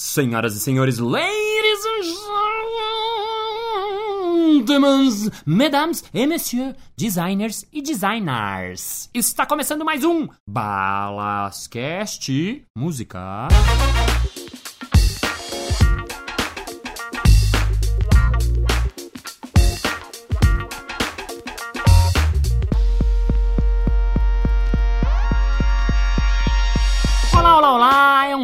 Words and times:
Senhoras 0.00 0.54
e 0.54 0.60
senhores, 0.60 1.00
ladies 1.00 1.84
and 1.84 2.02
gentlemen, 4.64 5.28
mesdames 5.44 6.04
et 6.14 6.24
messieurs, 6.24 6.76
designers 6.96 7.64
e 7.72 7.82
designers. 7.82 9.10
Está 9.12 9.44
começando 9.44 9.84
mais 9.84 10.04
um 10.04 10.28
Balascast 10.46 12.30
Música. 12.76 13.48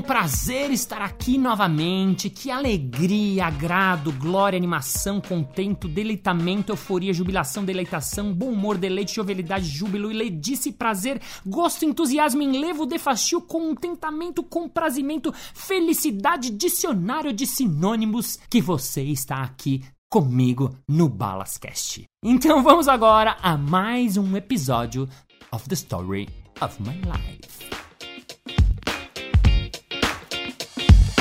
Prazer 0.04 0.70
estar 0.70 1.00
aqui 1.00 1.38
novamente. 1.38 2.28
Que 2.28 2.50
alegria, 2.50 3.46
agrado, 3.46 4.12
glória, 4.12 4.56
animação, 4.56 5.20
contento, 5.20 5.88
deleitamento, 5.88 6.72
euforia, 6.72 7.12
jubilação, 7.12 7.64
deleitação, 7.64 8.32
bom 8.32 8.50
humor, 8.50 8.76
deleite, 8.76 9.14
jovialidade, 9.14 9.66
júbilo, 9.66 10.10
iledice, 10.10 10.72
prazer, 10.72 11.20
gosto, 11.44 11.84
entusiasmo, 11.84 12.42
enlevo, 12.42 12.86
defastio, 12.86 13.40
contentamento, 13.40 14.42
comprazimento, 14.42 15.32
felicidade, 15.54 16.50
dicionário 16.50 17.32
de 17.32 17.46
sinônimos 17.46 18.38
que 18.50 18.60
você 18.60 19.02
está 19.02 19.42
aqui 19.42 19.82
comigo 20.10 20.76
no 20.86 21.08
Balascast. 21.08 22.04
Então 22.22 22.62
vamos 22.62 22.88
agora 22.88 23.36
a 23.42 23.56
mais 23.56 24.16
um 24.16 24.36
episódio 24.36 25.08
of 25.50 25.68
the 25.68 25.74
story 25.74 26.28
of 26.60 26.80
my 26.82 26.96
life. 26.96 27.73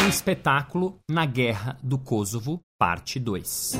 O 0.03 0.07
espetáculo 0.09 0.99
Na 1.09 1.25
Guerra 1.25 1.77
do 1.81 1.97
Kosovo, 1.97 2.59
parte 2.77 3.17
2. 3.17 3.79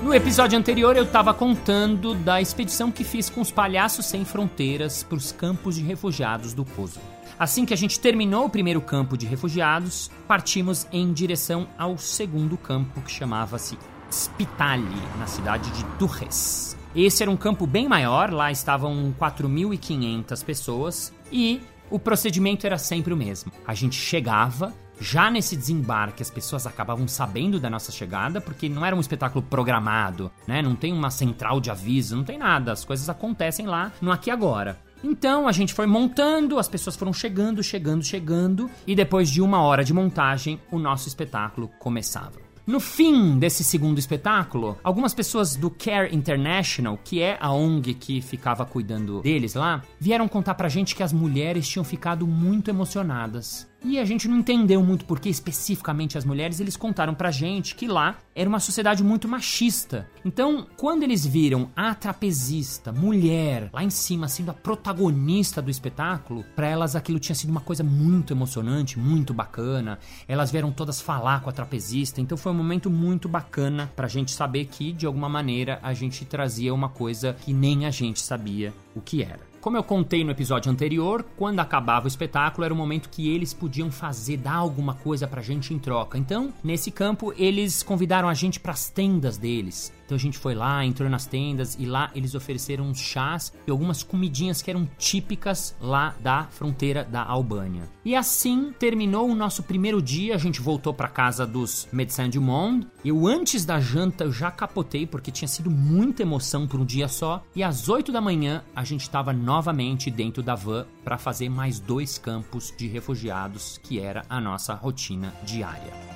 No 0.00 0.14
episódio 0.14 0.56
anterior 0.56 0.96
eu 0.96 1.02
estava 1.02 1.34
contando 1.34 2.14
da 2.14 2.40
expedição 2.40 2.92
que 2.92 3.02
fiz 3.02 3.28
com 3.28 3.40
os 3.40 3.50
Palhaços 3.50 4.06
Sem 4.06 4.24
Fronteiras 4.24 5.02
para 5.02 5.16
os 5.16 5.32
campos 5.32 5.74
de 5.74 5.82
refugiados 5.82 6.54
do 6.54 6.64
Kosovo. 6.64 7.04
Assim 7.36 7.66
que 7.66 7.74
a 7.74 7.76
gente 7.76 7.98
terminou 7.98 8.44
o 8.44 8.50
primeiro 8.50 8.80
campo 8.80 9.18
de 9.18 9.26
refugiados, 9.26 10.08
partimos 10.28 10.86
em 10.92 11.12
direção 11.12 11.66
ao 11.76 11.98
segundo 11.98 12.56
campo 12.56 13.00
que 13.00 13.10
chamava-se 13.10 13.76
Spitali, 14.08 15.02
na 15.18 15.26
cidade 15.26 15.68
de 15.72 15.82
Durres. 15.98 16.76
Esse 16.94 17.24
era 17.24 17.30
um 17.30 17.36
campo 17.36 17.66
bem 17.66 17.88
maior, 17.88 18.32
lá 18.32 18.52
estavam 18.52 19.12
4.500 19.18 20.44
pessoas 20.44 21.12
e 21.32 21.60
o 21.90 21.98
procedimento 21.98 22.66
era 22.66 22.78
sempre 22.78 23.12
o 23.12 23.16
mesmo. 23.16 23.52
A 23.66 23.74
gente 23.74 23.96
chegava, 23.96 24.72
já 25.00 25.30
nesse 25.30 25.56
desembarque 25.56 26.22
as 26.22 26.30
pessoas 26.30 26.66
acabavam 26.66 27.06
sabendo 27.06 27.60
da 27.60 27.70
nossa 27.70 27.92
chegada, 27.92 28.40
porque 28.40 28.68
não 28.68 28.84
era 28.84 28.96
um 28.96 29.00
espetáculo 29.00 29.42
programado, 29.42 30.30
né? 30.46 30.62
Não 30.62 30.74
tem 30.74 30.92
uma 30.92 31.10
central 31.10 31.60
de 31.60 31.70
aviso, 31.70 32.16
não 32.16 32.24
tem 32.24 32.38
nada. 32.38 32.72
As 32.72 32.84
coisas 32.84 33.08
acontecem 33.08 33.66
lá 33.66 33.92
no 34.00 34.10
aqui 34.10 34.30
agora. 34.30 34.78
Então 35.04 35.46
a 35.46 35.52
gente 35.52 35.74
foi 35.74 35.86
montando, 35.86 36.58
as 36.58 36.68
pessoas 36.68 36.96
foram 36.96 37.12
chegando, 37.12 37.62
chegando, 37.62 38.02
chegando, 38.02 38.70
e 38.86 38.94
depois 38.94 39.30
de 39.30 39.42
uma 39.42 39.60
hora 39.60 39.84
de 39.84 39.92
montagem, 39.92 40.60
o 40.70 40.78
nosso 40.78 41.06
espetáculo 41.06 41.70
começava. 41.78 42.45
No 42.66 42.80
fim 42.80 43.38
desse 43.38 43.62
segundo 43.62 44.00
espetáculo, 44.00 44.76
algumas 44.82 45.14
pessoas 45.14 45.54
do 45.54 45.70
Care 45.70 46.12
International, 46.12 46.98
que 47.04 47.22
é 47.22 47.38
a 47.40 47.52
ONG 47.52 47.94
que 47.94 48.20
ficava 48.20 48.66
cuidando 48.66 49.22
deles 49.22 49.54
lá, 49.54 49.84
vieram 50.00 50.26
contar 50.26 50.56
pra 50.56 50.68
gente 50.68 50.96
que 50.96 51.02
as 51.04 51.12
mulheres 51.12 51.68
tinham 51.68 51.84
ficado 51.84 52.26
muito 52.26 52.68
emocionadas. 52.68 53.68
E 53.88 54.00
a 54.00 54.04
gente 54.04 54.26
não 54.26 54.38
entendeu 54.38 54.82
muito 54.82 55.04
por 55.04 55.20
que 55.20 55.28
especificamente 55.28 56.18
as 56.18 56.24
mulheres, 56.24 56.58
eles 56.58 56.76
contaram 56.76 57.14
pra 57.14 57.30
gente 57.30 57.76
que 57.76 57.86
lá 57.86 58.18
era 58.34 58.48
uma 58.48 58.58
sociedade 58.58 59.04
muito 59.04 59.28
machista. 59.28 60.10
Então, 60.24 60.66
quando 60.76 61.04
eles 61.04 61.24
viram 61.24 61.70
a 61.76 61.94
trapezista, 61.94 62.90
mulher, 62.90 63.70
lá 63.72 63.84
em 63.84 63.88
cima 63.88 64.26
sendo 64.26 64.50
a 64.50 64.54
protagonista 64.54 65.62
do 65.62 65.70
espetáculo, 65.70 66.44
pra 66.56 66.66
elas 66.66 66.96
aquilo 66.96 67.20
tinha 67.20 67.36
sido 67.36 67.50
uma 67.50 67.60
coisa 67.60 67.84
muito 67.84 68.32
emocionante, 68.32 68.98
muito 68.98 69.32
bacana. 69.32 70.00
Elas 70.26 70.50
vieram 70.50 70.72
todas 70.72 71.00
falar 71.00 71.40
com 71.42 71.48
a 71.48 71.52
trapezista, 71.52 72.20
então 72.20 72.36
foi 72.36 72.50
um 72.50 72.56
momento 72.56 72.90
muito 72.90 73.28
bacana 73.28 73.88
pra 73.94 74.08
gente 74.08 74.32
saber 74.32 74.64
que 74.64 74.90
de 74.90 75.06
alguma 75.06 75.28
maneira 75.28 75.78
a 75.80 75.94
gente 75.94 76.24
trazia 76.24 76.74
uma 76.74 76.88
coisa 76.88 77.34
que 77.34 77.52
nem 77.52 77.86
a 77.86 77.92
gente 77.92 78.18
sabia 78.18 78.74
o 78.96 79.00
que 79.00 79.22
era. 79.22 79.45
Como 79.66 79.76
eu 79.76 79.82
contei 79.82 80.22
no 80.22 80.30
episódio 80.30 80.70
anterior, 80.70 81.26
quando 81.36 81.58
acabava 81.58 82.04
o 82.04 82.08
espetáculo 82.08 82.64
era 82.64 82.72
o 82.72 82.76
momento 82.76 83.08
que 83.08 83.34
eles 83.34 83.52
podiam 83.52 83.90
fazer, 83.90 84.36
dar 84.36 84.54
alguma 84.54 84.94
coisa 84.94 85.26
pra 85.26 85.42
gente 85.42 85.74
em 85.74 85.78
troca. 85.80 86.16
Então, 86.16 86.54
nesse 86.62 86.88
campo, 86.92 87.34
eles 87.36 87.82
convidaram 87.82 88.28
a 88.28 88.34
gente 88.34 88.60
para 88.60 88.70
as 88.70 88.88
tendas 88.88 89.36
deles. 89.36 89.92
Então 90.06 90.16
a 90.16 90.20
gente 90.20 90.38
foi 90.38 90.54
lá, 90.54 90.84
entrou 90.84 91.10
nas 91.10 91.26
tendas 91.26 91.76
e 91.78 91.84
lá 91.84 92.10
eles 92.14 92.34
ofereceram 92.34 92.84
uns 92.84 93.00
chás 93.00 93.52
e 93.66 93.70
algumas 93.70 94.04
comidinhas 94.04 94.62
que 94.62 94.70
eram 94.70 94.88
típicas 94.96 95.76
lá 95.80 96.14
da 96.20 96.44
fronteira 96.44 97.04
da 97.04 97.22
Albânia. 97.22 97.90
E 98.04 98.14
assim 98.14 98.72
terminou 98.78 99.28
o 99.28 99.34
nosso 99.34 99.64
primeiro 99.64 100.00
dia, 100.00 100.36
a 100.36 100.38
gente 100.38 100.60
voltou 100.60 100.94
para 100.94 101.08
casa 101.08 101.44
dos 101.44 101.88
Médecins 101.92 102.30
du 102.30 102.40
Monde. 102.40 102.86
Eu 103.04 103.26
antes 103.26 103.64
da 103.64 103.80
janta 103.80 104.24
eu 104.24 104.32
já 104.32 104.50
capotei 104.50 105.06
porque 105.06 105.32
tinha 105.32 105.48
sido 105.48 105.70
muita 105.70 106.22
emoção 106.22 106.66
por 106.68 106.80
um 106.80 106.84
dia 106.84 107.08
só 107.08 107.42
e 107.54 107.64
às 107.64 107.88
8 107.88 108.12
da 108.12 108.20
manhã 108.20 108.62
a 108.74 108.84
gente 108.84 109.02
estava 109.02 109.32
novamente 109.32 110.10
dentro 110.10 110.42
da 110.42 110.54
van 110.54 110.86
para 111.04 111.18
fazer 111.18 111.48
mais 111.48 111.80
dois 111.80 112.16
campos 112.16 112.72
de 112.76 112.86
refugiados, 112.86 113.78
que 113.82 113.98
era 113.98 114.24
a 114.28 114.40
nossa 114.40 114.74
rotina 114.74 115.34
diária. 115.44 116.15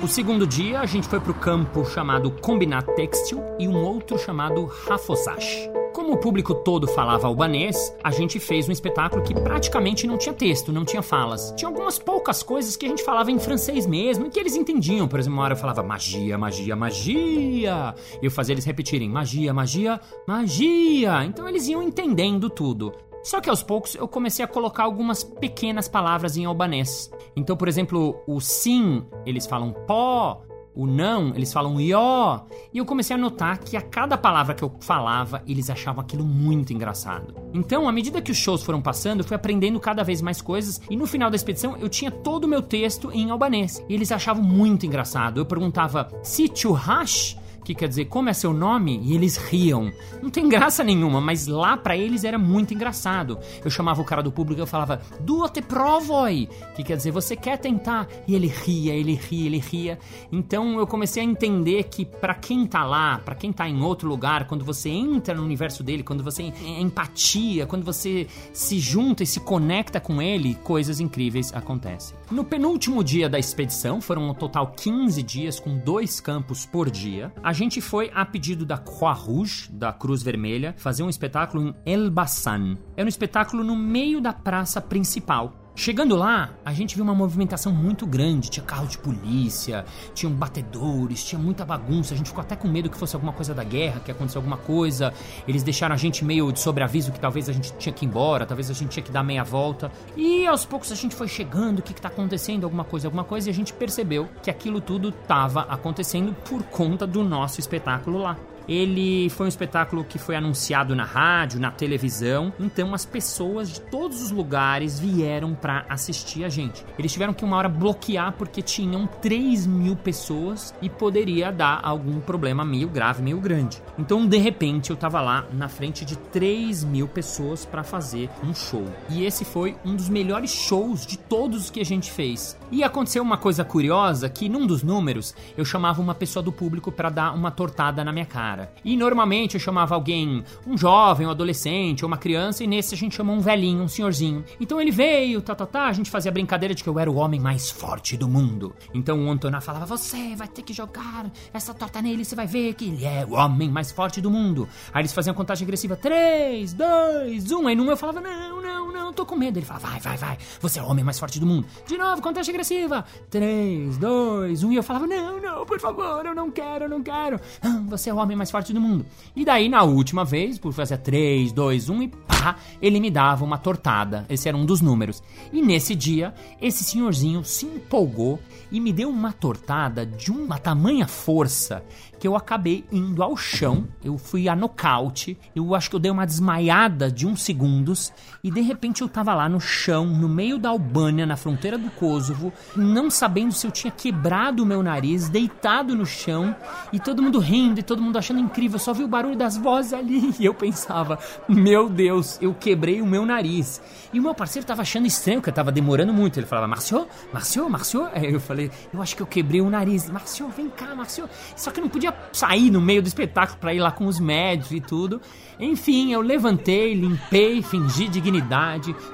O 0.00 0.06
segundo 0.06 0.46
dia, 0.46 0.78
a 0.78 0.86
gente 0.86 1.08
foi 1.08 1.18
para 1.18 1.32
o 1.32 1.34
campo 1.34 1.84
chamado 1.84 2.30
Combinat 2.30 2.86
Textil 2.94 3.42
e 3.58 3.66
um 3.66 3.82
outro 3.82 4.16
chamado 4.16 4.64
Rafosash. 4.64 5.68
Como 5.92 6.12
o 6.12 6.18
público 6.18 6.54
todo 6.54 6.86
falava 6.86 7.26
albanês, 7.26 7.92
a 8.04 8.12
gente 8.12 8.38
fez 8.38 8.68
um 8.68 8.72
espetáculo 8.72 9.24
que 9.24 9.34
praticamente 9.34 10.06
não 10.06 10.16
tinha 10.16 10.32
texto, 10.32 10.72
não 10.72 10.84
tinha 10.84 11.02
falas. 11.02 11.52
Tinha 11.56 11.68
algumas 11.68 11.98
poucas 11.98 12.44
coisas 12.44 12.76
que 12.76 12.86
a 12.86 12.88
gente 12.88 13.02
falava 13.02 13.32
em 13.32 13.40
francês 13.40 13.88
mesmo 13.88 14.26
e 14.26 14.30
que 14.30 14.38
eles 14.38 14.54
entendiam. 14.54 15.08
Por 15.08 15.18
exemplo, 15.18 15.36
uma 15.36 15.42
hora 15.42 15.54
eu 15.54 15.58
falava 15.58 15.82
magia, 15.82 16.38
magia, 16.38 16.76
magia. 16.76 17.92
E 18.22 18.24
eu 18.24 18.30
fazia 18.30 18.54
eles 18.54 18.64
repetirem 18.64 19.08
magia, 19.08 19.52
magia, 19.52 20.00
magia. 20.24 21.24
Então 21.24 21.48
eles 21.48 21.66
iam 21.66 21.82
entendendo 21.82 22.48
tudo. 22.48 22.94
Só 23.22 23.40
que 23.40 23.50
aos 23.50 23.62
poucos 23.62 23.94
eu 23.94 24.08
comecei 24.08 24.44
a 24.44 24.48
colocar 24.48 24.84
algumas 24.84 25.22
pequenas 25.22 25.88
palavras 25.88 26.36
em 26.36 26.44
albanês. 26.44 27.10
Então, 27.36 27.56
por 27.56 27.68
exemplo, 27.68 28.22
o 28.26 28.40
sim, 28.40 29.04
eles 29.26 29.46
falam 29.46 29.72
pó, 29.86 30.42
o 30.78 30.86
não, 30.86 31.34
eles 31.34 31.52
falam 31.52 31.80
ió. 31.80 32.40
E 32.72 32.78
eu 32.78 32.86
comecei 32.86 33.16
a 33.16 33.18
notar 33.18 33.58
que 33.58 33.76
a 33.76 33.82
cada 33.82 34.16
palavra 34.16 34.54
que 34.54 34.62
eu 34.62 34.72
falava, 34.78 35.42
eles 35.44 35.68
achavam 35.68 36.00
aquilo 36.00 36.24
muito 36.24 36.72
engraçado. 36.72 37.34
Então, 37.52 37.88
à 37.88 37.92
medida 37.92 38.22
que 38.22 38.30
os 38.30 38.38
shows 38.38 38.62
foram 38.62 38.80
passando, 38.80 39.20
eu 39.20 39.26
fui 39.26 39.34
aprendendo 39.34 39.80
cada 39.80 40.04
vez 40.04 40.22
mais 40.22 40.40
coisas 40.40 40.80
e 40.88 40.96
no 40.96 41.04
final 41.04 41.30
da 41.30 41.36
expedição 41.36 41.76
eu 41.78 41.88
tinha 41.88 42.12
todo 42.12 42.44
o 42.44 42.48
meu 42.48 42.62
texto 42.62 43.10
em 43.12 43.28
albanês. 43.28 43.84
E 43.88 43.94
eles 43.94 44.12
achavam 44.12 44.42
muito 44.42 44.86
engraçado. 44.86 45.40
Eu 45.40 45.46
perguntava, 45.46 46.08
se 46.22 46.48
hash 46.72 47.36
que 47.68 47.74
quer 47.74 47.88
dizer 47.88 48.06
como 48.06 48.30
é 48.30 48.32
seu 48.32 48.54
nome, 48.54 48.98
e 49.04 49.14
eles 49.14 49.36
riam. 49.36 49.92
Não 50.22 50.30
tem 50.30 50.48
graça 50.48 50.82
nenhuma, 50.82 51.20
mas 51.20 51.46
lá 51.46 51.76
para 51.76 51.94
eles 51.94 52.24
era 52.24 52.38
muito 52.38 52.72
engraçado. 52.72 53.38
Eu 53.62 53.70
chamava 53.70 54.00
o 54.00 54.04
cara 54.06 54.22
do 54.22 54.32
público 54.32 54.58
e 54.58 54.62
eu 54.62 54.66
falava, 54.66 55.02
duote 55.20 55.60
provoi, 55.60 56.48
que 56.74 56.82
quer 56.82 56.96
dizer 56.96 57.10
você 57.10 57.36
quer 57.36 57.58
tentar, 57.58 58.08
e 58.26 58.34
ele 58.34 58.46
ria, 58.46 58.94
ele 58.94 59.14
ria, 59.14 59.46
ele 59.46 59.58
ria. 59.58 59.98
Então 60.32 60.78
eu 60.78 60.86
comecei 60.86 61.22
a 61.22 61.26
entender 61.26 61.84
que 61.84 62.06
para 62.06 62.34
quem 62.34 62.66
tá 62.66 62.84
lá, 62.86 63.18
para 63.18 63.34
quem 63.34 63.52
tá 63.52 63.68
em 63.68 63.82
outro 63.82 64.08
lugar, 64.08 64.46
quando 64.46 64.64
você 64.64 64.88
entra 64.88 65.34
no 65.34 65.42
universo 65.42 65.82
dele, 65.82 66.02
quando 66.02 66.24
você 66.24 66.44
é 66.44 66.80
empatia, 66.80 67.66
quando 67.66 67.84
você 67.84 68.26
se 68.50 68.78
junta 68.78 69.22
e 69.22 69.26
se 69.26 69.40
conecta 69.40 70.00
com 70.00 70.22
ele, 70.22 70.54
coisas 70.64 71.00
incríveis 71.00 71.52
acontecem. 71.52 72.16
No 72.30 72.44
penúltimo 72.44 73.04
dia 73.04 73.28
da 73.28 73.38
expedição, 73.38 74.00
foram 74.00 74.30
um 74.30 74.34
total 74.34 74.72
15 74.74 75.22
dias 75.22 75.60
com 75.60 75.76
dois 75.76 76.18
campos 76.18 76.64
por 76.64 76.90
dia. 76.90 77.30
A 77.42 77.57
gente 77.58 77.80
foi 77.80 78.10
a 78.14 78.24
pedido 78.24 78.64
da 78.64 78.78
Croix 78.78 79.18
Rouge, 79.18 79.68
da 79.72 79.92
Cruz 79.92 80.22
Vermelha, 80.22 80.74
fazer 80.78 81.02
um 81.02 81.10
espetáculo 81.10 81.74
em 81.84 81.92
Elbasan. 81.92 82.78
Era 82.96 83.04
um 83.04 83.08
espetáculo 83.08 83.64
no 83.64 83.76
meio 83.76 84.20
da 84.20 84.32
praça 84.32 84.80
principal. 84.80 85.67
Chegando 85.78 86.16
lá, 86.16 86.50
a 86.64 86.72
gente 86.72 86.96
viu 86.96 87.04
uma 87.04 87.14
movimentação 87.14 87.72
muito 87.72 88.04
grande. 88.04 88.50
Tinha 88.50 88.66
carro 88.66 88.88
de 88.88 88.98
polícia, 88.98 89.84
tinham 90.12 90.32
batedores, 90.32 91.22
tinha 91.22 91.40
muita 91.40 91.64
bagunça. 91.64 92.14
A 92.14 92.16
gente 92.16 92.26
ficou 92.26 92.42
até 92.42 92.56
com 92.56 92.66
medo 92.66 92.90
que 92.90 92.96
fosse 92.96 93.14
alguma 93.14 93.32
coisa 93.32 93.54
da 93.54 93.62
guerra, 93.62 94.00
que 94.00 94.10
aconteceu 94.10 94.40
alguma 94.40 94.56
coisa. 94.56 95.14
Eles 95.46 95.62
deixaram 95.62 95.94
a 95.94 95.96
gente 95.96 96.24
meio 96.24 96.50
de 96.50 96.58
sobreaviso 96.58 97.12
que 97.12 97.20
talvez 97.20 97.48
a 97.48 97.52
gente 97.52 97.72
tinha 97.74 97.92
que 97.92 98.04
ir 98.04 98.08
embora, 98.08 98.44
talvez 98.44 98.68
a 98.68 98.74
gente 98.74 98.90
tinha 98.90 99.04
que 99.04 99.12
dar 99.12 99.22
meia 99.22 99.44
volta. 99.44 99.88
E 100.16 100.44
aos 100.48 100.66
poucos 100.66 100.90
a 100.90 100.96
gente 100.96 101.14
foi 101.14 101.28
chegando, 101.28 101.78
o 101.78 101.82
que, 101.82 101.94
que 101.94 102.02
tá 102.02 102.08
acontecendo, 102.08 102.64
alguma 102.64 102.82
coisa, 102.82 103.06
alguma 103.06 103.22
coisa, 103.22 103.48
e 103.48 103.52
a 103.52 103.54
gente 103.54 103.72
percebeu 103.72 104.28
que 104.42 104.50
aquilo 104.50 104.80
tudo 104.80 105.10
estava 105.10 105.60
acontecendo 105.60 106.34
por 106.48 106.60
conta 106.64 107.06
do 107.06 107.22
nosso 107.22 107.60
espetáculo 107.60 108.18
lá. 108.18 108.36
Ele 108.68 109.30
foi 109.30 109.46
um 109.46 109.48
espetáculo 109.48 110.04
que 110.04 110.18
foi 110.18 110.36
anunciado 110.36 110.94
na 110.94 111.04
rádio, 111.04 111.58
na 111.58 111.70
televisão. 111.70 112.52
Então 112.60 112.94
as 112.94 113.06
pessoas 113.06 113.70
de 113.70 113.80
todos 113.80 114.20
os 114.22 114.30
lugares 114.30 115.00
vieram 115.00 115.54
para 115.54 115.86
assistir 115.88 116.44
a 116.44 116.48
gente. 116.48 116.84
Eles 116.98 117.12
tiveram 117.12 117.32
que 117.32 117.44
uma 117.44 117.56
hora 117.56 117.68
bloquear 117.68 118.32
porque 118.32 118.60
tinham 118.60 119.06
3 119.06 119.66
mil 119.66 119.96
pessoas 119.96 120.74
e 120.82 120.90
poderia 120.90 121.50
dar 121.50 121.80
algum 121.82 122.20
problema 122.20 122.64
meio 122.64 122.88
grave, 122.88 123.22
meio 123.22 123.40
grande. 123.40 123.82
Então 123.98 124.26
de 124.26 124.36
repente 124.36 124.90
eu 124.90 124.96
tava 124.96 125.20
lá 125.20 125.46
na 125.52 125.68
frente 125.68 126.04
de 126.04 126.16
3 126.16 126.84
mil 126.84 127.08
pessoas 127.08 127.64
para 127.64 127.82
fazer 127.82 128.28
um 128.44 128.54
show. 128.54 128.84
E 129.08 129.24
esse 129.24 129.44
foi 129.44 129.76
um 129.84 129.96
dos 129.96 130.08
melhores 130.08 130.50
shows 130.50 131.06
de 131.06 131.16
todos 131.16 131.70
que 131.70 131.80
a 131.80 131.84
gente 131.84 132.10
fez. 132.10 132.58
E 132.70 132.84
aconteceu 132.84 133.22
uma 133.22 133.38
coisa 133.38 133.64
curiosa 133.64 134.28
que 134.28 134.48
num 134.48 134.66
dos 134.66 134.82
números 134.82 135.34
eu 135.56 135.64
chamava 135.64 136.02
uma 136.02 136.14
pessoa 136.14 136.42
do 136.42 136.52
público 136.52 136.92
para 136.92 137.08
dar 137.08 137.34
uma 137.34 137.50
tortada 137.50 138.04
na 138.04 138.12
minha 138.12 138.26
cara. 138.26 138.57
E 138.84 138.96
normalmente 138.96 139.54
eu 139.54 139.60
chamava 139.60 139.94
alguém, 139.94 140.44
um 140.66 140.76
jovem, 140.76 141.26
um 141.26 141.30
adolescente 141.30 142.04
ou 142.04 142.08
uma 142.08 142.16
criança, 142.16 142.64
e 142.64 142.66
nesse 142.66 142.94
a 142.94 142.98
gente 142.98 143.16
chamou 143.16 143.36
um 143.36 143.40
velhinho, 143.40 143.82
um 143.82 143.88
senhorzinho. 143.88 144.44
Então 144.60 144.80
ele 144.80 144.90
veio, 144.90 145.40
tá, 145.42 145.54
tá, 145.54 145.66
tá, 145.66 145.86
a 145.86 145.92
gente 145.92 146.10
fazia 146.10 146.32
brincadeira 146.32 146.74
de 146.74 146.82
que 146.82 146.88
eu 146.88 146.98
era 146.98 147.10
o 147.10 147.16
homem 147.16 147.40
mais 147.40 147.70
forte 147.70 148.16
do 148.16 148.28
mundo. 148.28 148.74
Então 148.94 149.26
o 149.26 149.30
Antoná 149.30 149.60
falava: 149.60 149.86
Você 149.86 150.34
vai 150.36 150.48
ter 150.48 150.62
que 150.62 150.72
jogar 150.72 151.30
essa 151.52 151.74
torta 151.74 152.00
nele, 152.00 152.24
você 152.24 152.34
vai 152.34 152.46
ver 152.46 152.74
que 152.74 152.86
ele 152.86 153.04
é 153.04 153.24
o 153.24 153.32
homem 153.32 153.68
mais 153.70 153.90
forte 153.90 154.20
do 154.20 154.30
mundo. 154.30 154.68
Aí 154.92 155.02
eles 155.02 155.12
faziam 155.12 155.34
contagem 155.34 155.64
agressiva: 155.64 155.96
3, 155.96 156.72
2, 156.72 157.52
1. 157.52 157.66
Aí 157.68 157.74
num 157.74 157.90
eu 157.90 157.96
falava: 157.96 158.20
Não, 158.20 158.62
não, 158.62 158.77
não, 158.92 159.12
tô 159.12 159.24
com 159.26 159.36
medo. 159.36 159.58
Ele 159.58 159.66
falava: 159.66 159.88
Vai, 159.88 160.00
vai, 160.00 160.16
vai, 160.16 160.38
você 160.60 160.78
é 160.78 160.82
o 160.82 160.86
homem 160.86 161.04
mais 161.04 161.18
forte 161.18 161.38
do 161.38 161.46
mundo. 161.46 161.66
De 161.86 161.96
novo, 161.96 162.22
contagem 162.22 162.52
agressiva: 162.52 163.04
3, 163.30 163.96
2, 163.98 164.64
1. 164.64 164.72
E 164.72 164.76
eu 164.76 164.82
falava: 164.82 165.06
Não, 165.06 165.40
não, 165.40 165.66
por 165.66 165.80
favor, 165.80 166.24
eu 166.24 166.34
não 166.34 166.50
quero, 166.50 166.84
eu 166.84 166.88
não 166.88 167.02
quero. 167.02 167.40
Ah, 167.62 167.82
você 167.86 168.10
é 168.10 168.14
o 168.14 168.16
homem 168.16 168.36
mais 168.36 168.50
forte 168.50 168.72
do 168.72 168.80
mundo. 168.80 169.06
E 169.34 169.44
daí, 169.44 169.68
na 169.68 169.82
última 169.82 170.24
vez, 170.24 170.58
por 170.58 170.72
fazer 170.72 170.98
3, 170.98 171.52
2, 171.52 171.88
1 171.88 172.02
e 172.02 172.08
pá, 172.08 172.56
ele 172.80 173.00
me 173.00 173.10
dava 173.10 173.44
uma 173.44 173.58
tortada. 173.58 174.24
Esse 174.28 174.48
era 174.48 174.56
um 174.56 174.64
dos 174.64 174.80
números. 174.80 175.22
E 175.52 175.62
nesse 175.62 175.94
dia, 175.94 176.34
esse 176.60 176.84
senhorzinho 176.84 177.44
se 177.44 177.66
empolgou 177.66 178.38
e 178.70 178.80
me 178.80 178.92
deu 178.92 179.08
uma 179.08 179.32
tortada 179.32 180.04
de 180.04 180.30
uma 180.30 180.58
tamanha 180.58 181.06
força 181.06 181.82
que 182.18 182.26
eu 182.26 182.36
acabei 182.36 182.84
indo 182.90 183.22
ao 183.22 183.36
chão. 183.36 183.86
Eu 184.02 184.18
fui 184.18 184.48
a 184.48 184.56
nocaute. 184.56 185.38
Eu 185.54 185.74
acho 185.74 185.88
que 185.88 185.96
eu 185.96 186.00
dei 186.00 186.10
uma 186.10 186.26
desmaiada 186.26 187.10
de 187.10 187.26
uns 187.26 187.42
segundos. 187.42 188.12
E 188.42 188.50
de 188.50 188.60
repente 188.60 188.87
eu 189.02 189.08
tava 189.08 189.34
lá 189.34 189.48
no 189.48 189.60
chão, 189.60 190.06
no 190.06 190.28
meio 190.28 190.58
da 190.58 190.70
Albânia, 190.70 191.26
na 191.26 191.36
fronteira 191.36 191.76
do 191.76 191.90
Kosovo, 191.90 192.52
não 192.76 193.10
sabendo 193.10 193.52
se 193.52 193.66
eu 193.66 193.70
tinha 193.70 193.90
quebrado 193.90 194.62
o 194.62 194.66
meu 194.66 194.82
nariz, 194.82 195.28
deitado 195.28 195.94
no 195.94 196.06
chão, 196.06 196.54
e 196.92 196.98
todo 196.98 197.22
mundo 197.22 197.38
rindo 197.38 197.80
e 197.80 197.82
todo 197.82 198.02
mundo 198.02 198.18
achando 198.18 198.40
incrível. 198.40 198.76
Eu 198.76 198.80
só 198.80 198.92
vi 198.92 199.04
o 199.04 199.08
barulho 199.08 199.36
das 199.36 199.56
vozes 199.56 199.92
ali. 199.92 200.34
E 200.38 200.44
eu 200.44 200.54
pensava, 200.54 201.18
meu 201.48 201.88
Deus, 201.88 202.38
eu 202.40 202.54
quebrei 202.54 203.02
o 203.02 203.06
meu 203.06 203.26
nariz. 203.26 203.82
E 204.12 204.20
o 204.20 204.22
meu 204.22 204.34
parceiro 204.34 204.66
tava 204.66 204.82
achando 204.82 205.06
estranho, 205.06 205.42
que 205.42 205.48
eu 205.48 205.52
tava 205.52 205.72
demorando 205.72 206.12
muito. 206.12 206.38
Ele 206.38 206.46
falava, 206.46 206.68
Marcio, 206.68 207.08
Marcio, 207.32 207.68
Marcio. 207.68 208.08
Aí 208.12 208.32
eu 208.32 208.40
falei, 208.40 208.70
eu 208.92 209.02
acho 209.02 209.16
que 209.16 209.22
eu 209.22 209.26
quebrei 209.26 209.60
o 209.60 209.68
nariz. 209.68 210.08
Marcio, 210.08 210.48
vem 210.48 210.68
cá, 210.70 210.94
Marcio. 210.94 211.28
Só 211.56 211.70
que 211.70 211.80
eu 211.80 211.82
não 211.82 211.90
podia 211.90 212.14
sair 212.32 212.70
no 212.70 212.80
meio 212.80 213.02
do 213.02 213.08
espetáculo 213.08 213.58
para 213.58 213.74
ir 213.74 213.80
lá 213.80 213.90
com 213.90 214.06
os 214.06 214.20
médicos 214.20 214.72
e 214.72 214.80
tudo. 214.80 215.20
Enfim, 215.60 216.12
eu 216.12 216.20
levantei, 216.20 216.94
limpei, 216.94 217.62
fingi 217.62 218.08
dignidade, 218.08 218.67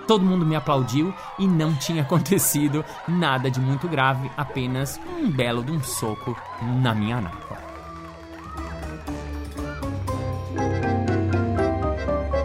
todo 0.06 0.24
mundo 0.24 0.46
me 0.46 0.56
aplaudiu 0.56 1.14
e 1.38 1.46
não 1.46 1.74
tinha 1.74 2.02
acontecido 2.02 2.84
nada 3.06 3.50
de 3.50 3.60
muito 3.60 3.88
grave, 3.88 4.30
apenas 4.36 5.00
um 5.18 5.30
belo 5.30 5.62
de 5.62 5.72
um 5.72 5.82
soco 5.82 6.36
na 6.82 6.94
minha 6.94 7.20
napa. 7.20 7.58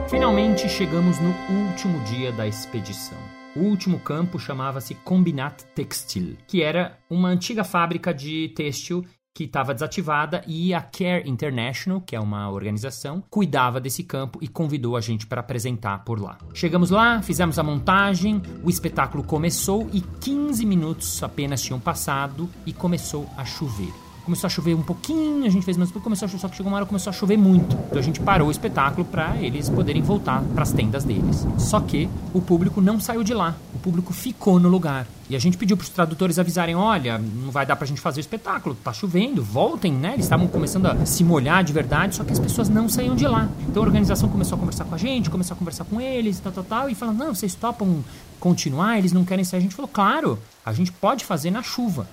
Finalmente 0.09 0.67
chegamos 0.67 1.17
no 1.19 1.29
último 1.67 2.00
dia 2.03 2.31
da 2.31 2.45
expedição. 2.47 3.17
O 3.56 3.61
último 3.61 4.00
campo 4.00 4.38
chamava-se 4.38 4.94
Combinat 4.95 5.63
Textil, 5.73 6.38
que 6.45 6.61
era 6.61 6.97
uma 7.09 7.29
antiga 7.29 7.63
fábrica 7.63 8.13
de 8.13 8.50
têxtil 8.50 9.06
que 9.39 9.45
estava 9.45 9.74
desativada 9.74 10.44
e 10.45 10.74
a 10.74 10.81
Care 10.81 11.30
International, 11.30 12.01
que 12.01 12.13
é 12.13 12.19
uma 12.19 12.50
organização, 12.51 13.24
cuidava 13.30 13.80
desse 13.80 14.03
campo 14.03 14.38
e 14.41 14.50
convidou 14.50 14.97
a 14.97 15.01
gente 15.01 15.25
para 15.25 15.39
apresentar 15.39 16.03
por 16.03 16.19
lá. 16.19 16.38
Chegamos 16.53 16.89
lá, 16.89 17.21
fizemos 17.21 17.57
a 17.57 17.63
montagem, 17.63 18.41
o 18.62 18.69
espetáculo 18.69 19.24
começou 19.24 19.89
e 19.94 20.01
15 20.01 20.65
minutos 20.65 21.24
apenas 21.24 21.62
tinham 21.62 21.80
passado 21.80 22.50
e 22.65 22.74
começou 22.74 23.30
a 23.38 23.45
chover 23.45 24.08
começou 24.24 24.48
a 24.48 24.50
chover 24.50 24.75
um 24.75 24.81
pouquinho, 24.81 25.45
a 25.45 25.50
gente 25.50 25.66
fez 25.66 25.77
mais 25.77 25.92
começou 25.92 26.25
a 26.25 26.30
chover, 26.30 26.42
só 26.42 26.48
que 26.48 26.56
chegou 26.56 26.71
uma 26.71 26.77
hora 26.77 26.86
começou 26.86 27.10
a 27.10 27.13
chover 27.13 27.38
muito. 27.38 27.75
Então 27.88 28.00
a 28.00 28.01
gente 28.01 28.19
parou 28.19 28.48
o 28.48 28.51
espetáculo 28.51 29.06
para 29.06 29.38
eles 29.38 29.69
poderem 29.69 30.01
voltar 30.01 30.42
para 30.54 30.63
as 30.63 30.71
tendas 30.71 31.04
deles. 31.04 31.48
Só 31.57 31.80
que 31.80 32.10
o 32.33 32.42
público 32.42 32.81
não 32.81 33.00
saiu 33.00 33.24
de 33.24 33.33
lá, 33.33 33.56
o 33.74 33.80
público 33.80 34.13
ficou 34.13 34.60
no 34.60 34.69
lugar. 34.69 35.06
E 35.30 35.36
a 35.36 35.39
gente 35.39 35.57
pediu 35.57 35.77
para 35.77 35.83
os 35.83 35.89
tradutores 35.89 36.39
avisarem: 36.39 36.75
olha, 36.75 37.19
não 37.19 37.51
vai 37.51 37.66
dar 37.66 37.75
para 37.75 37.86
a 37.86 37.88
gente 37.88 38.01
fazer 38.01 38.19
o 38.19 38.21
espetáculo, 38.21 38.75
tá 38.75 38.92
chovendo, 38.92 39.44
voltem, 39.44 39.94
né? 39.94 40.13
Eles 40.13 40.25
estavam 40.25 40.48
começando 40.48 40.88
a 40.88 41.06
se 41.06 41.24
molhar 41.24 41.63
de 41.63 41.71
verdade, 41.71 42.16
só 42.16 42.24
que 42.24 42.33
as 42.33 42.39
pessoas 42.39 42.68
não 42.68 42.89
saíam 42.89 43.16
de 43.16 43.27
lá. 43.27 43.48
Então 43.68 43.83
a 43.83 43.86
organização 43.86 44.27
começou 44.27 44.56
a 44.56 44.60
conversar 44.60 44.86
com 44.86 44.95
a 44.95 44.98
gente, 44.98 45.30
começou 45.30 45.54
a 45.54 45.57
conversar 45.57 45.86
com 45.86 46.01
eles, 46.01 46.39
tal, 46.39 46.51
tal, 46.51 46.63
tal, 46.63 46.89
e 46.89 46.95
falando: 46.95 47.19
não, 47.19 47.36
vocês 47.36 47.54
topam 47.54 48.04
continuar? 48.39 48.98
Eles 48.98 49.12
não 49.12 49.24
querem 49.24 49.45
sair. 49.45 49.60
A 49.60 49.62
gente 49.62 49.75
falou: 49.75 49.89
claro, 49.89 50.39
a 50.66 50.74
gente 50.74 50.92
pode 50.92 51.24
fazer 51.24 51.51
na 51.51 51.62
chuva. 51.62 52.07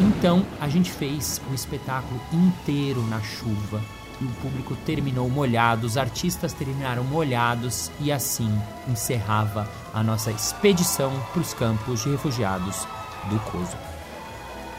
Então 0.00 0.44
a 0.60 0.68
gente 0.68 0.90
fez 0.90 1.40
o 1.50 1.54
espetáculo 1.54 2.20
inteiro 2.32 3.02
na 3.08 3.20
chuva. 3.20 3.80
O 4.20 4.28
público 4.40 4.76
terminou 4.86 5.28
molhado, 5.28 5.86
os 5.86 5.96
artistas 5.96 6.52
terminaram 6.52 7.02
molhados 7.02 7.90
e 8.00 8.12
assim 8.12 8.50
encerrava 8.88 9.68
a 9.92 10.02
nossa 10.02 10.30
expedição 10.30 11.12
para 11.32 11.42
os 11.42 11.52
campos 11.52 12.02
de 12.02 12.10
refugiados 12.10 12.86
do 13.28 13.38
Kosovo. 13.40 13.92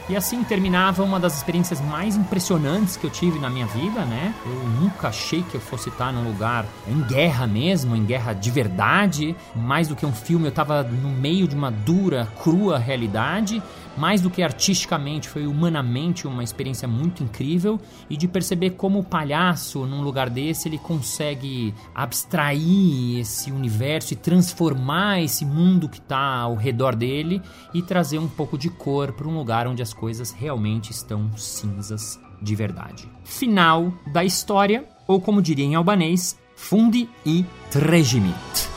E 0.06 0.14
assim 0.14 0.44
terminava 0.44 1.02
uma 1.02 1.18
das 1.18 1.34
experiências 1.34 1.80
mais 1.80 2.14
impressionantes 2.14 2.94
que 2.94 3.06
eu 3.06 3.10
tive 3.10 3.38
na 3.38 3.48
minha 3.48 3.66
vida, 3.66 4.04
né? 4.04 4.34
Eu 4.44 4.68
nunca 4.80 5.08
achei 5.08 5.42
que 5.42 5.54
eu 5.54 5.60
fosse 5.60 5.88
estar 5.88 6.12
num 6.12 6.24
lugar 6.24 6.66
em 6.86 7.00
guerra 7.04 7.46
mesmo, 7.46 7.96
em 7.96 8.04
guerra 8.04 8.34
de 8.34 8.50
verdade. 8.50 9.34
Mais 9.56 9.88
do 9.88 9.96
que 9.96 10.04
um 10.04 10.12
filme, 10.12 10.44
eu 10.44 10.50
estava 10.50 10.82
no 10.82 11.08
meio 11.08 11.48
de 11.48 11.56
uma 11.56 11.70
dura, 11.70 12.28
crua 12.42 12.76
realidade. 12.76 13.62
Mais 13.96 14.20
do 14.20 14.30
que 14.30 14.42
artisticamente, 14.42 15.28
foi 15.28 15.46
humanamente 15.46 16.26
uma 16.26 16.42
experiência 16.42 16.88
muito 16.88 17.22
incrível. 17.22 17.80
E 18.10 18.16
de 18.16 18.26
perceber 18.26 18.70
como 18.70 18.98
o 18.98 19.04
palhaço, 19.04 19.86
num 19.86 20.02
lugar 20.02 20.28
desse, 20.28 20.68
ele 20.68 20.78
consegue 20.78 21.74
abstrair 21.94 23.20
esse 23.20 23.52
universo 23.52 24.12
e 24.12 24.16
transformar 24.16 25.22
esse 25.22 25.44
mundo 25.44 25.88
que 25.88 25.98
está 25.98 26.38
ao 26.38 26.54
redor 26.54 26.94
dele 26.94 27.40
e 27.72 27.82
trazer 27.82 28.18
um 28.18 28.28
pouco 28.28 28.58
de 28.58 28.68
cor 28.68 29.12
para 29.12 29.28
um 29.28 29.36
lugar 29.36 29.66
onde 29.66 29.82
as 29.82 29.94
coisas 29.94 30.32
realmente 30.32 30.90
estão 30.90 31.30
cinzas 31.36 32.20
de 32.42 32.54
verdade. 32.54 33.08
Final 33.24 33.92
da 34.12 34.24
história, 34.24 34.84
ou 35.06 35.20
como 35.20 35.40
diria 35.40 35.64
em 35.64 35.74
albanês, 35.74 36.38
fundi 36.56 37.08
e 37.24 37.44
tregimit. 37.70 38.73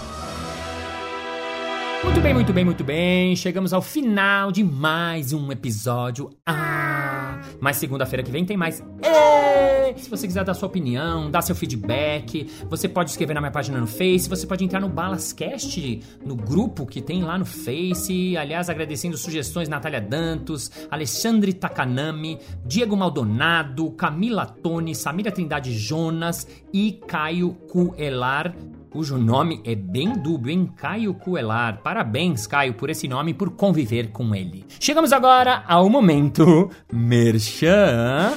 Muito 2.04 2.22
bem, 2.22 2.34
muito 2.34 2.54
bem, 2.54 2.64
muito 2.66 2.84
bem. 2.84 3.36
Chegamos 3.36 3.74
ao 3.74 3.82
final 3.82 4.52
de 4.52 4.64
mais 4.64 5.34
um 5.34 5.52
episódio. 5.52 6.30
Ah, 6.46 7.42
mas 7.60 7.78
segunda-feira 7.78 8.22
que 8.22 8.30
vem 8.30 8.46
tem 8.46 8.56
mais. 8.56 8.84
Ei! 9.02 9.98
Se 9.98 10.10
você 10.10 10.28
quiser 10.28 10.44
dar 10.44 10.54
sua 10.54 10.68
opinião, 10.68 11.32
dar 11.32 11.42
seu 11.42 11.56
feedback, 11.56 12.48
você 12.70 12.88
pode 12.88 13.10
escrever 13.10 13.34
na 13.34 13.42
minha 13.42 13.52
página 13.52 13.80
no 13.80 13.88
Face, 13.88 14.30
você 14.30 14.46
pode 14.46 14.64
entrar 14.64 14.80
no 14.80 14.90
Balascast, 14.90 16.02
no 16.24 16.36
grupo 16.36 16.86
que 16.86 17.02
tem 17.02 17.24
lá 17.24 17.38
no 17.38 17.46
Face. 17.46 18.38
Aliás, 18.38 18.70
agradecendo 18.70 19.18
sugestões 19.18 19.68
Natália 19.68 20.00
Dantos, 20.00 20.70
Alexandre 20.92 21.52
Takanami, 21.52 22.38
Diego 22.64 22.96
Maldonado, 22.96 23.90
Camila 23.92 24.46
Toni, 24.46 24.94
Samira 24.94 25.32
Trindade 25.32 25.74
Jonas 25.74 26.48
e 26.72 27.00
Caio 27.08 27.54
Cuelar 27.68 28.54
cujo 28.98 29.16
nome 29.16 29.62
é 29.64 29.76
bem 29.76 30.12
dúbio, 30.12 30.52
hein? 30.52 30.72
Caio 30.76 31.14
Coelar. 31.14 31.84
Parabéns, 31.84 32.48
Caio, 32.48 32.74
por 32.74 32.90
esse 32.90 33.08
nome 33.08 33.30
e 33.30 33.34
por 33.36 33.52
conviver 33.52 34.08
com 34.08 34.34
ele. 34.34 34.66
Chegamos 34.80 35.14
agora 35.14 35.64
ao 35.68 35.88
momento 35.88 36.72
Merchan. 36.92 38.34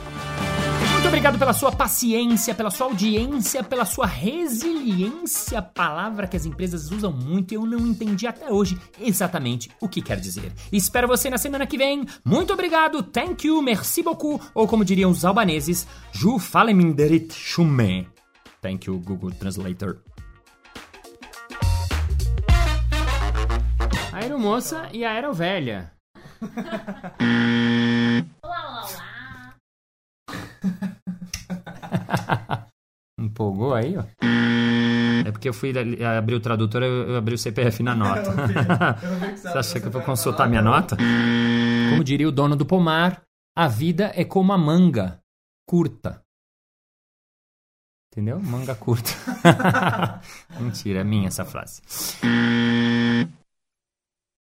Muito 1.14 1.28
obrigado 1.28 1.38
pela 1.38 1.54
sua 1.54 1.72
paciência, 1.72 2.56
pela 2.56 2.72
sua 2.72 2.88
audiência, 2.88 3.64
pela 3.64 3.86
sua 3.86 4.08
resiliência, 4.08 5.62
palavra 5.62 6.26
que 6.26 6.36
as 6.36 6.44
empresas 6.44 6.90
usam 6.90 7.12
muito 7.12 7.52
e 7.52 7.56
eu 7.56 7.68
não 7.68 7.86
entendi 7.86 8.26
até 8.26 8.52
hoje 8.52 8.80
exatamente 9.00 9.70
o 9.80 9.88
que 9.88 10.02
quer 10.02 10.20
dizer. 10.20 10.52
Espero 10.72 11.08
você 11.08 11.30
na 11.30 11.38
semana 11.38 11.68
que 11.68 11.78
vem. 11.78 12.04
Muito 12.26 12.52
obrigado, 12.52 13.04
thank 13.04 13.46
you, 13.46 13.62
merci 13.62 14.02
beaucoup, 14.02 14.44
ou 14.56 14.68
como 14.68 14.84
diriam 14.84 15.12
os 15.12 15.24
albaneses, 15.24 15.86
ju 16.12 16.40
faleminderit 16.40 17.32
shume. 17.32 18.08
Thank 18.60 18.88
you, 18.88 18.98
Google 18.98 19.34
Translator. 19.34 20.00
Aeromoça 24.12 24.90
e 24.92 25.06
aerovelha. 25.06 25.92
Olá, 28.42 28.42
olá, 28.42 28.82
olá. 28.82 29.13
Empolgou 33.24 33.74
aí, 33.74 33.96
ó? 33.98 34.04
É 35.26 35.32
porque 35.32 35.48
eu 35.48 35.54
fui 35.54 35.72
abrir 36.18 36.36
o 36.36 36.40
tradutor, 36.42 36.84
eu 36.84 37.10
eu 37.10 37.18
abri 37.18 37.34
o 37.36 37.38
CPF 37.38 37.82
na 37.82 37.96
nota. 37.96 38.32
Você 39.36 39.58
acha 39.58 39.80
que 39.80 39.88
eu 39.88 39.92
vou 39.92 40.02
consultar 40.02 40.50
minha 40.50 40.62
nota? 40.62 40.98
Como 41.90 42.04
diria 42.04 42.28
o 42.28 42.32
dono 42.32 42.56
do 42.56 42.66
pomar, 42.66 43.22
a 43.56 43.68
vida 43.68 44.12
é 44.14 44.26
como 44.26 44.52
a 44.52 44.58
manga 44.58 45.20
curta. 45.66 46.22
Entendeu? 48.12 48.40
Manga 48.42 48.76
curta. 48.76 49.10
Mentira, 50.60 51.00
é 51.00 51.04
minha 51.04 51.30
essa 51.30 51.46
frase. 51.46 51.82